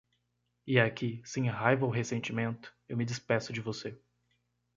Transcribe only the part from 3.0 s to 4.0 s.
despeço de você.